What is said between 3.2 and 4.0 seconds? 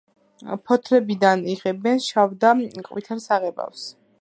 საღებავს.